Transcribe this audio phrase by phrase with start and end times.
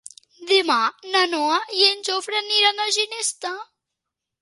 [0.51, 0.77] Demà
[1.11, 3.57] na Noa i en Jofre aniran a Ginestar.